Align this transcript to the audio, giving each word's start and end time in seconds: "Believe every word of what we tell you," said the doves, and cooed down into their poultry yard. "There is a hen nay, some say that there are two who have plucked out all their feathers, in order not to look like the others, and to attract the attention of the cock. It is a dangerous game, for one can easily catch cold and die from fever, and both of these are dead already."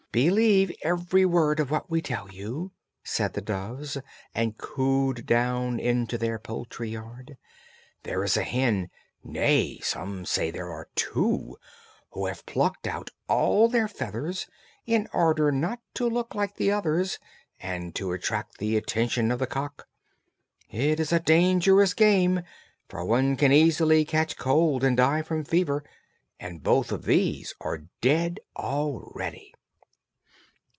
"Believe 0.13 0.73
every 0.83 1.23
word 1.25 1.61
of 1.61 1.71
what 1.71 1.89
we 1.89 2.01
tell 2.01 2.29
you," 2.29 2.73
said 3.01 3.31
the 3.31 3.39
doves, 3.39 3.97
and 4.35 4.57
cooed 4.57 5.25
down 5.25 5.79
into 5.79 6.17
their 6.17 6.37
poultry 6.37 6.89
yard. 6.89 7.37
"There 8.03 8.21
is 8.25 8.35
a 8.35 8.43
hen 8.43 8.89
nay, 9.23 9.79
some 9.79 10.25
say 10.25 10.51
that 10.51 10.57
there 10.57 10.69
are 10.69 10.89
two 10.95 11.55
who 12.09 12.25
have 12.25 12.45
plucked 12.45 12.87
out 12.87 13.09
all 13.29 13.69
their 13.69 13.87
feathers, 13.87 14.47
in 14.85 15.07
order 15.13 15.49
not 15.49 15.79
to 15.93 16.09
look 16.09 16.35
like 16.35 16.57
the 16.57 16.73
others, 16.73 17.17
and 17.61 17.95
to 17.95 18.11
attract 18.11 18.57
the 18.57 18.75
attention 18.75 19.31
of 19.31 19.39
the 19.39 19.47
cock. 19.47 19.87
It 20.69 20.99
is 20.99 21.13
a 21.13 21.21
dangerous 21.21 21.93
game, 21.93 22.41
for 22.89 23.05
one 23.05 23.37
can 23.37 23.53
easily 23.53 24.03
catch 24.03 24.35
cold 24.35 24.83
and 24.83 24.97
die 24.97 25.21
from 25.21 25.45
fever, 25.45 25.85
and 26.37 26.61
both 26.61 26.91
of 26.91 27.05
these 27.05 27.53
are 27.61 27.85
dead 28.01 28.41
already." 28.57 29.53